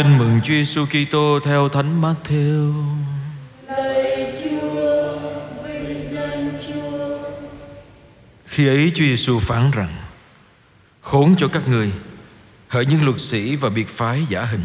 [0.00, 2.84] Tin mừng Chúa Giêsu Kitô theo Thánh Matthew.
[3.66, 5.18] Lạy Chúa,
[5.64, 7.18] vinh danh Chúa.
[8.46, 9.96] Khi ấy Chúa Giêsu phán rằng:
[11.00, 11.92] Khốn cho các ngươi,
[12.68, 14.64] hỡi những luật sĩ và biệt phái giả hình,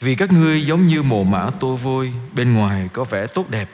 [0.00, 3.70] vì các ngươi giống như mồ mã tô vôi, bên ngoài có vẻ tốt đẹp,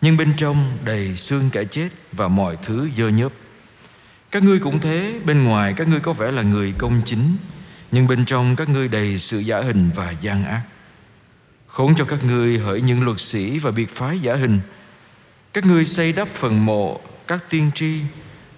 [0.00, 3.32] nhưng bên trong đầy xương kẻ chết và mọi thứ dơ nhớp.
[4.30, 7.36] Các ngươi cũng thế, bên ngoài các ngươi có vẻ là người công chính,
[7.92, 10.62] nhưng bên trong các ngươi đầy sự giả hình và gian ác.
[11.66, 14.60] Khốn cho các ngươi hỡi những luật sĩ và biệt phái giả hình,
[15.52, 18.00] các ngươi xây đắp phần mộ các tiên tri,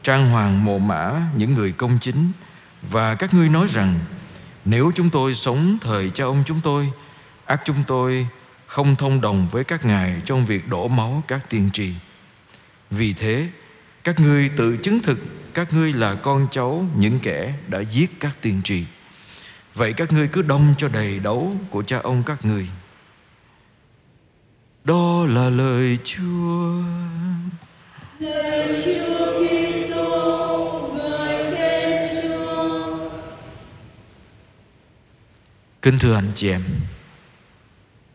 [0.03, 2.33] trang hoàng mộ mã những người công chính
[2.83, 3.99] và các ngươi nói rằng
[4.65, 6.93] nếu chúng tôi sống thời cha ông chúng tôi,
[7.45, 8.27] ác chúng tôi
[8.67, 11.91] không thông đồng với các ngài trong việc đổ máu các tiên tri.
[12.91, 13.49] Vì thế,
[14.05, 15.19] các ngươi tự chứng thực
[15.55, 18.85] các ngươi là con cháu những kẻ đã giết các tiên tri.
[19.75, 22.69] Vậy các ngươi cứ đông cho đầy đấu của cha ông các ngươi.
[24.85, 26.83] Đó là lời Chúa.
[28.19, 33.09] Lạy Chúa Kitô, ngợi khen Chúa.
[35.83, 36.63] Kính thưa anh chị em,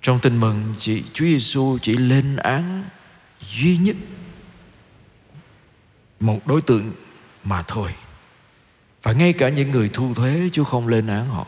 [0.01, 2.83] trong tin mừng chị Chúa Giêsu chỉ lên án
[3.41, 3.95] duy nhất
[6.19, 6.93] một đối tượng
[7.43, 7.91] mà thôi.
[9.07, 11.47] Và ngay cả những người thu thuế Chúa không lên án họ.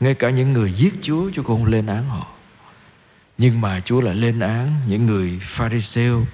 [0.00, 2.26] Ngay cả những người giết Chúa Chúa không lên án họ.
[3.38, 6.26] Nhưng mà Chúa lại lên án những người Pharisêu,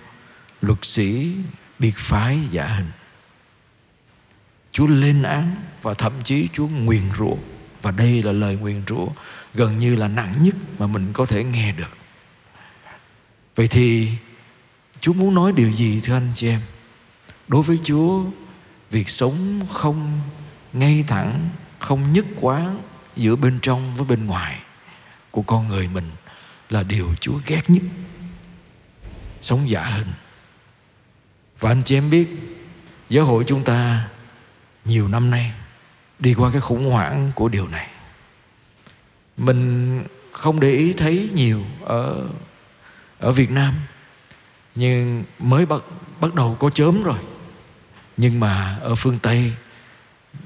[0.62, 1.32] luật sĩ,
[1.78, 2.90] biệt phái giả hình.
[4.72, 7.36] Chúa lên án và thậm chí Chúa nguyền rủa
[7.82, 9.06] và đây là lời nguyền rủa
[9.54, 11.96] gần như là nặng nhất mà mình có thể nghe được.
[13.56, 14.08] Vậy thì
[15.00, 16.60] Chúa muốn nói điều gì thưa anh chị em?
[17.48, 18.24] Đối với Chúa,
[18.90, 20.20] việc sống không
[20.72, 22.82] ngay thẳng, không nhất quán
[23.16, 24.60] giữa bên trong với bên ngoài
[25.30, 26.10] của con người mình
[26.68, 27.82] là điều Chúa ghét nhất.
[29.42, 30.12] Sống giả hình.
[31.60, 32.28] Và anh chị em biết,
[33.08, 34.08] giáo hội chúng ta
[34.84, 35.52] nhiều năm nay
[36.18, 37.88] đi qua cái khủng hoảng của điều này
[39.36, 42.28] mình không để ý thấy nhiều ở
[43.18, 43.74] ở Việt Nam
[44.74, 45.82] nhưng mới bắt
[46.20, 47.18] bắt đầu có chớm rồi
[48.20, 49.52] nhưng mà ở phương Tây,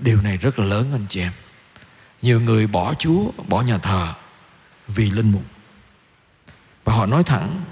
[0.00, 1.32] điều này rất là lớn anh chị em.
[2.22, 4.14] Nhiều người bỏ Chúa, bỏ nhà thờ
[4.88, 5.42] vì linh mục.
[6.84, 7.62] Và họ nói thẳng,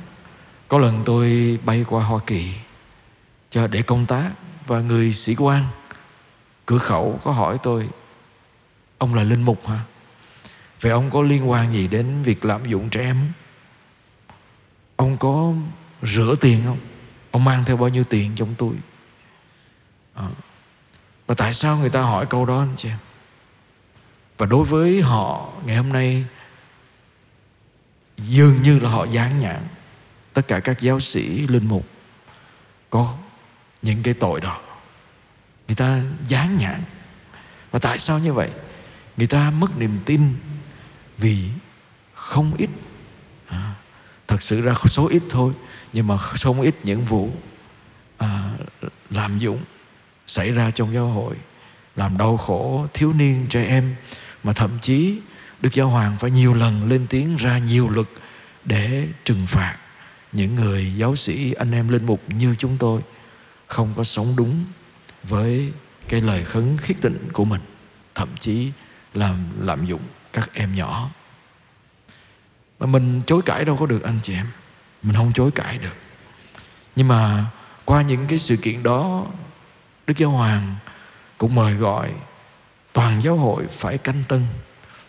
[0.69, 2.55] có lần tôi bay qua Hoa Kỳ
[3.51, 4.31] cho để công tác
[4.67, 5.65] và người sĩ quan,
[6.67, 7.89] cửa khẩu có hỏi tôi,
[8.99, 9.81] ông là linh mục hả
[10.81, 13.17] vậy ông có liên quan gì đến việc lạm dụng trẻ em?
[14.97, 15.53] Ông có
[16.03, 16.79] rửa tiền không?
[17.31, 18.75] Ông mang theo bao nhiêu tiền trong túi?
[20.15, 20.29] À.
[21.27, 22.99] và tại sao người ta hỏi câu đó anh chị em?
[24.39, 26.25] Và đối với họ ngày hôm nay
[28.19, 29.61] dường như là họ dán nhãn
[30.33, 31.87] tất cả các giáo sĩ linh mục
[32.91, 33.15] có
[33.83, 34.61] những cái tội đó.
[35.69, 36.83] Người ta dán nhãn.
[37.71, 38.51] Và tại sao như vậy?
[39.17, 40.35] Người ta mất niềm tin
[41.19, 41.49] vì
[42.15, 42.71] không ít.
[43.49, 43.75] À,
[44.29, 45.53] thật sự ra số ít thôi
[45.93, 47.31] nhưng mà không ít những vụ
[48.19, 48.51] à,
[49.11, 49.65] làm dụng
[50.27, 51.37] xảy ra trong giáo hội,
[51.97, 53.95] làm đau khổ thiếu niên trẻ em.
[54.43, 55.21] Mà thậm chí
[55.61, 58.07] Đức Giáo Hoàng phải nhiều lần lên tiếng ra nhiều luật
[58.65, 59.77] để trừng phạt
[60.33, 63.01] những người giáo sĩ, anh em linh mục như chúng tôi
[63.67, 64.65] không có sống đúng
[65.23, 65.73] với
[66.09, 67.61] cái lời khấn khiết tịnh của mình,
[68.15, 68.71] thậm chí
[69.15, 70.03] làm lạm dụng
[70.33, 71.11] các em nhỏ.
[72.81, 74.47] Mà mình chối cãi đâu có được, anh chị em.
[75.03, 75.97] Mình không chối cãi được.
[76.97, 77.45] Nhưng mà
[77.85, 79.27] qua những cái sự kiện đó
[80.13, 80.75] đức giáo hoàng
[81.39, 82.13] cũng mời gọi
[82.93, 84.47] toàn giáo hội phải canh tân,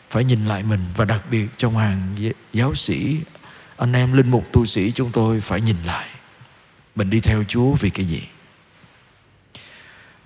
[0.10, 2.16] phải nhìn lại mình và đặc biệt trong hàng
[2.54, 3.20] giáo sĩ,
[3.78, 6.08] anh em linh mục tu sĩ chúng tôi phải nhìn lại.
[6.96, 8.24] Mình đi theo chúa vì cái gì?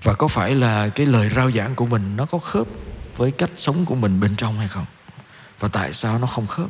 [0.04, 2.68] Và có phải là cái lời rao giảng của mình nó có khớp
[3.18, 4.86] với cách sống của mình bên trong hay không?
[5.60, 6.70] Và tại sao nó không khớp?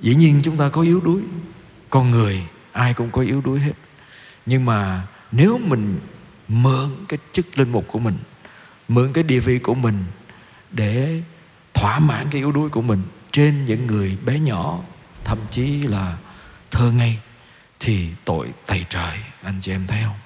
[0.00, 1.22] Dĩ nhiên chúng ta có yếu đuối,
[1.90, 2.42] con người
[2.72, 3.72] ai cũng có yếu đuối hết.
[4.46, 5.02] Nhưng mà
[5.36, 6.00] nếu mình
[6.48, 8.16] mượn cái chức linh mục của mình,
[8.88, 10.04] mượn cái địa vị của mình
[10.70, 11.22] để
[11.74, 13.02] thỏa mãn cái yếu đuối của mình
[13.32, 14.80] trên những người bé nhỏ,
[15.24, 16.16] thậm chí là
[16.70, 17.18] thơ ngây,
[17.80, 20.16] thì tội tày trời, anh chị em thấy không?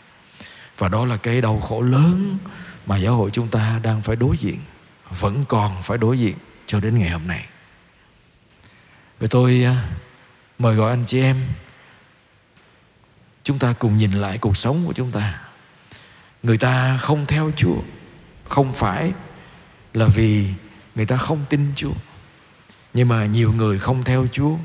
[0.78, 2.38] Và đó là cái đau khổ lớn
[2.86, 4.58] mà giáo hội chúng ta đang phải đối diện,
[5.18, 7.46] vẫn còn phải đối diện cho đến ngày hôm nay.
[9.18, 9.88] Vậy tôi à,
[10.58, 11.36] mời gọi anh chị em
[13.48, 15.40] chúng ta cùng nhìn lại cuộc sống của chúng ta
[16.42, 17.76] người ta không theo chúa
[18.48, 19.12] không phải
[19.94, 20.46] là vì
[20.94, 21.92] người ta không tin Chúa
[22.94, 24.56] nhưng mà nhiều người không theo Chúa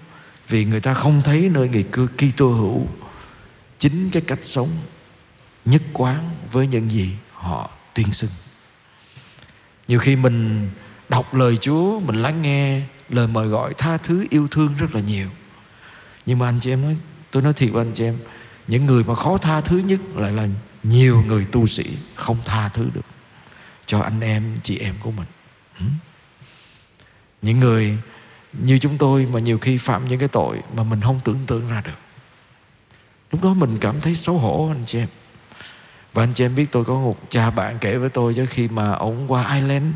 [0.48, 2.88] vì người ta không thấy nơi người cư Kitô hữu
[3.80, 4.70] chính cái cách sống
[5.66, 8.30] nhất quán với những gì họ tuyên xưng.
[9.88, 10.70] Nhiều khi mình
[11.10, 15.02] đọc lời Chúa, mình lắng nghe lời mời gọi tha thứ yêu thương rất là
[15.02, 15.28] nhiều.
[16.26, 16.98] Nhưng mà anh chị em nói,
[17.32, 18.18] tôi nói thiệt với anh chị em,
[18.68, 20.48] những người mà khó tha thứ nhất lại là
[20.84, 21.84] nhiều người tu sĩ
[22.16, 23.06] không tha thứ được.
[23.86, 25.28] Cho anh em, chị em của mình.
[27.42, 27.98] Những người
[28.54, 31.70] như chúng tôi mà nhiều khi phạm những cái tội mà mình không tưởng tượng
[31.70, 31.98] ra được.
[33.32, 35.08] Lúc đó mình cảm thấy xấu hổ anh chị em.
[36.14, 38.68] Và anh chị em biết tôi có một cha bạn kể với tôi chứ khi
[38.68, 39.94] mà ông qua Ireland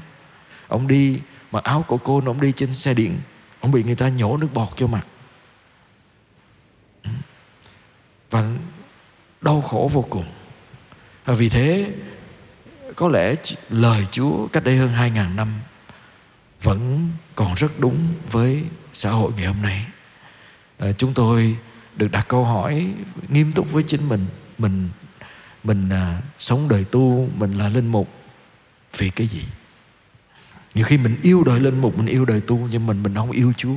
[0.67, 1.19] ông đi
[1.51, 3.17] mặc áo của cô ông đi trên xe điện
[3.59, 5.05] ông bị người ta nhổ nước bọt cho mặt.
[8.29, 8.51] Và
[9.41, 10.25] đau khổ vô cùng.
[11.25, 11.91] Và vì thế
[12.95, 13.35] có lẽ
[13.69, 15.53] lời Chúa cách đây hơn 2.000 năm
[16.63, 18.63] vẫn còn rất đúng với
[18.94, 19.85] xã hội ngày hôm nay.
[20.77, 21.57] À, chúng tôi
[21.95, 22.94] được đặt câu hỏi
[23.29, 24.25] nghiêm túc với chính mình
[24.57, 24.89] mình
[25.63, 28.09] mình à, sống đời tu mình là linh mục
[28.97, 29.44] vì cái gì?
[30.75, 33.31] Nhiều khi mình yêu đời linh mục mình yêu đời tu nhưng mình mình không
[33.31, 33.75] yêu Chúa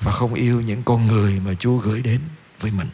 [0.00, 2.20] và không yêu những con người mà Chúa gửi đến
[2.60, 2.88] với mình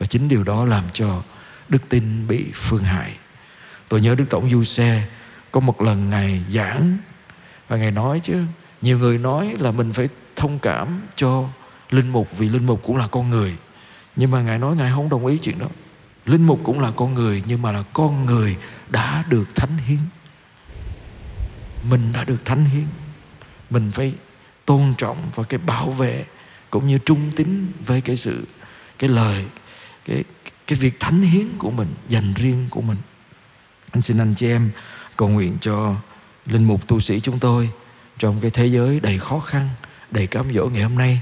[0.00, 1.22] và chính điều đó làm cho
[1.68, 3.16] đức tin bị phương hại.
[3.88, 5.02] Tôi nhớ đức tổng du xe
[5.52, 6.98] có một lần ngài giảng
[7.68, 8.44] và ngài nói chứ,
[8.82, 11.48] nhiều người nói là mình phải thông cảm cho
[11.90, 13.56] linh mục vì linh mục cũng là con người.
[14.16, 15.66] Nhưng mà ngài nói ngài không đồng ý chuyện đó.
[16.26, 18.56] Linh mục cũng là con người, nhưng mà là con người
[18.88, 19.98] đã được thánh hiến.
[21.88, 22.86] Mình đã được thánh hiến.
[23.70, 24.14] Mình phải
[24.64, 26.24] tôn trọng và cái bảo vệ
[26.70, 28.46] cũng như trung tín với cái sự,
[28.98, 29.44] cái lời
[30.04, 30.24] cái
[30.66, 32.98] cái việc thánh hiến của mình, dành riêng của mình.
[33.92, 34.70] Anh xin anh chị em
[35.16, 35.94] cầu nguyện cho
[36.46, 37.70] linh mục tu sĩ chúng tôi
[38.18, 39.68] trong cái thế giới đầy khó khăn,
[40.10, 41.20] đầy cám dỗ ngày hôm nay,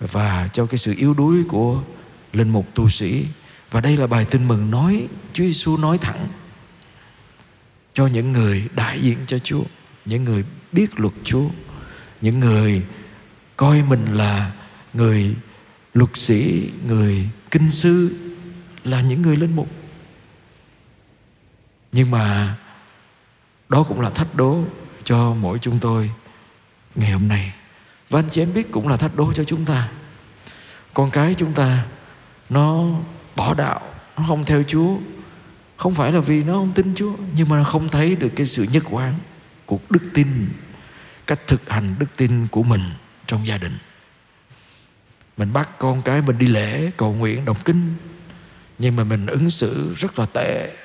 [0.00, 1.82] và cho cái sự yếu đuối của
[2.32, 3.26] linh mục tu sĩ.
[3.70, 6.28] Và đây là bài tin mừng nói, Chúa Giêsu nói thẳng
[7.94, 9.62] cho những người đại diện cho Chúa,
[10.04, 11.48] những người biết luật Chúa,
[12.20, 12.82] những người
[13.56, 14.52] coi mình là
[14.94, 15.34] người
[15.94, 18.16] luật sĩ, người kinh sư
[18.84, 19.68] là những người linh mục
[21.92, 22.56] nhưng mà
[23.68, 24.64] đó cũng là thách đố
[25.04, 26.10] cho mỗi chúng tôi
[26.94, 27.52] ngày hôm nay.
[28.08, 29.88] Và anh chị em biết cũng là thách đố cho chúng ta.
[30.94, 31.84] Con cái chúng ta,
[32.50, 32.84] nó
[33.36, 33.80] bỏ đạo,
[34.16, 34.96] nó không theo chúa.
[35.76, 38.46] Không phải là vì nó không tin chúa, nhưng mà nó không thấy được cái
[38.46, 39.14] sự nhất quán
[39.66, 40.48] của đức tin,
[41.26, 42.82] cách thực hành đức tin của mình
[43.26, 43.78] trong gia đình
[45.36, 47.94] mình bắt con cái mình đi lễ, cầu nguyện đọc kinh.
[48.78, 50.76] Nhưng mà mình ứng xử rất là tệ.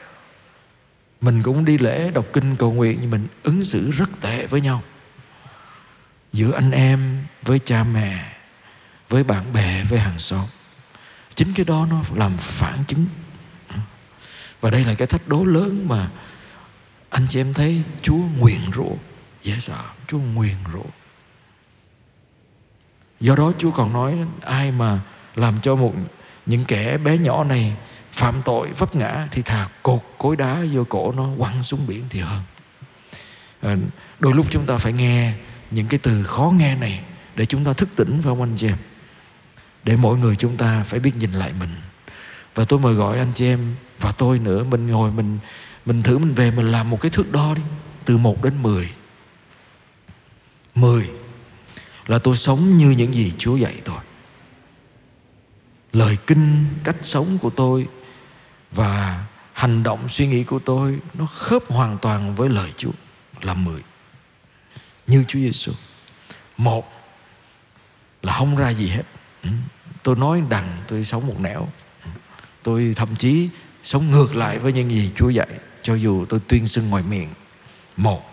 [1.22, 4.62] Mình cũng đi lễ, đọc kinh, cầu nguyện, nhưng mình ứng xử rất tệ với
[4.62, 4.84] nhau.
[6.34, 8.32] Giữa anh em, với cha mẹ,
[9.10, 10.46] với bạn bè, với hàng xóm.
[11.36, 13.06] Chính cái đó nó làm phản chứng.
[14.62, 16.10] Và đây là cái thách đố lớn mà
[17.10, 18.96] anh chị em thấy Chúa nguyền rủa.
[19.44, 20.90] Dễ sợ, Chúa nguyền rủa
[23.26, 25.00] do đó Chúa còn nói ai mà
[25.36, 25.94] làm cho một
[26.46, 27.76] những kẻ bé nhỏ này
[28.12, 32.04] phạm tội vấp ngã thì thà cột cối đá vô cổ nó quăng xuống biển
[32.10, 32.42] thì hơn.
[33.62, 33.78] À,
[34.20, 35.34] đôi lúc chúng ta phải nghe
[35.72, 37.02] những cái từ khó nghe này
[37.36, 38.78] để chúng ta thức tỉnh phải không anh chị em?
[39.84, 41.76] Để mỗi người chúng ta phải biết nhìn lại mình.
[42.56, 45.40] Và tôi mời gọi anh chị em và tôi nữa mình ngồi mình
[45.86, 47.62] mình thử mình về mình làm một cái thước đo đi
[48.06, 48.90] từ 1 đến 10
[50.76, 51.10] 10
[52.08, 54.00] là tôi sống như những gì Chúa dạy tôi.
[55.94, 57.88] Lời kinh, cách sống của tôi
[58.72, 62.92] và hành động, suy nghĩ của tôi nó khớp hoàn toàn với lời Chúa
[63.42, 63.82] là 10
[65.08, 65.72] như Chúa Giêsu
[66.58, 66.92] một
[68.22, 69.04] là không ra gì hết.
[69.44, 69.50] Ừ.
[70.04, 71.68] Tôi nói đằng, tôi sống một nẻo.
[72.04, 72.10] Ừ.
[72.64, 73.50] Tôi thậm chí
[73.84, 75.48] sống ngược lại với những gì Chúa dạy,
[75.82, 77.30] cho dù tôi tuyên xưng ngoài miệng.
[77.98, 78.32] Một.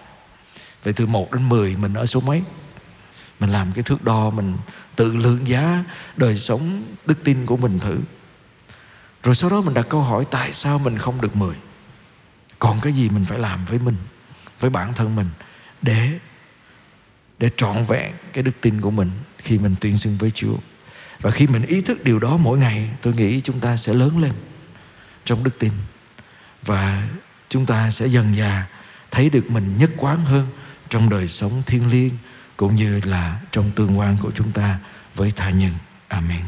[0.82, 2.42] Vậy từ một đến mười mình ở số mấy?
[3.40, 4.56] Mình làm cái thước đo mình
[4.96, 5.84] tự lượng giá
[6.16, 7.98] đời sống đức tin của mình thử
[9.22, 11.54] rồi sau đó mình đặt câu hỏi tại sao mình không được mười
[12.58, 13.96] còn cái gì mình phải làm với mình
[14.60, 15.28] với bản thân mình
[15.82, 16.18] để
[17.38, 20.56] để trọn vẹn cái đức tin của mình khi mình tuyên xưng với Chúa.
[21.20, 24.22] Và khi mình ý thức điều đó mỗi ngày, tôi nghĩ chúng ta sẽ lớn
[24.22, 24.32] lên
[25.24, 25.72] trong đức tin
[26.62, 27.08] và
[27.48, 28.66] chúng ta sẽ dần dà
[29.10, 30.46] thấy được mình nhất quán hơn
[30.90, 32.12] trong đời sống thiêng liêng
[32.62, 34.78] cũng như là trong tương quan của chúng ta
[35.14, 35.72] với tha nhân.
[36.08, 36.40] Amen.